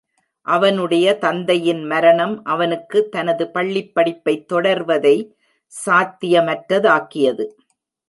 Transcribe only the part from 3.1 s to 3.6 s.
தனது